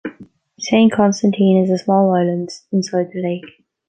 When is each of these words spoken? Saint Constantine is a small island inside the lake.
Saint 0.57 0.89
Constantine 0.91 1.63
is 1.63 1.69
a 1.69 1.77
small 1.77 2.15
island 2.15 2.49
inside 2.71 3.11
the 3.13 3.21
lake. 3.21 3.45